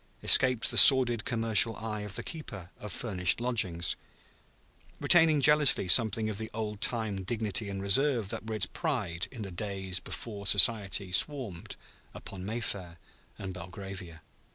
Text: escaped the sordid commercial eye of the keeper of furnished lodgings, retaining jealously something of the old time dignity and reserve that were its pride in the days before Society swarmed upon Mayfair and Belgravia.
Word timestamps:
escaped 0.23 0.71
the 0.71 0.79
sordid 0.79 1.25
commercial 1.25 1.75
eye 1.75 1.99
of 1.99 2.15
the 2.15 2.23
keeper 2.23 2.71
of 2.79 2.91
furnished 2.91 3.39
lodgings, 3.39 3.95
retaining 4.99 5.39
jealously 5.39 5.87
something 5.87 6.27
of 6.27 6.39
the 6.39 6.49
old 6.55 6.81
time 6.81 7.21
dignity 7.21 7.69
and 7.69 7.83
reserve 7.83 8.29
that 8.29 8.47
were 8.49 8.55
its 8.55 8.65
pride 8.65 9.27
in 9.31 9.43
the 9.43 9.51
days 9.51 9.99
before 9.99 10.47
Society 10.47 11.11
swarmed 11.11 11.75
upon 12.15 12.43
Mayfair 12.43 12.97
and 13.37 13.53
Belgravia. 13.53 14.23